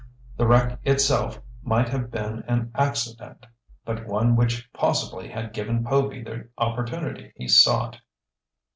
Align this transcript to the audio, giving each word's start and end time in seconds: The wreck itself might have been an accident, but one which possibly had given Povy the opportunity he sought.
The 0.35 0.47
wreck 0.47 0.79
itself 0.83 1.39
might 1.61 1.87
have 1.89 2.09
been 2.09 2.43
an 2.47 2.71
accident, 2.73 3.45
but 3.85 4.07
one 4.07 4.35
which 4.35 4.67
possibly 4.73 5.27
had 5.29 5.53
given 5.53 5.83
Povy 5.83 6.23
the 6.23 6.49
opportunity 6.57 7.31
he 7.35 7.47
sought. 7.47 8.01